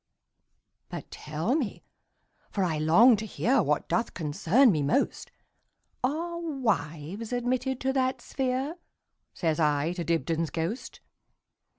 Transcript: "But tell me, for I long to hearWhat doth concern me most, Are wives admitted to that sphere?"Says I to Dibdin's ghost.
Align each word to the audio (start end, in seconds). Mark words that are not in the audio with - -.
"But 0.89 1.11
tell 1.11 1.53
me, 1.55 1.83
for 2.49 2.63
I 2.63 2.79
long 2.79 3.15
to 3.17 3.27
hearWhat 3.27 3.87
doth 3.87 4.15
concern 4.15 4.71
me 4.71 4.81
most, 4.81 5.29
Are 6.03 6.39
wives 6.39 7.31
admitted 7.31 7.79
to 7.81 7.93
that 7.93 8.19
sphere?"Says 8.19 9.59
I 9.59 9.93
to 9.93 10.03
Dibdin's 10.03 10.49
ghost. 10.49 11.01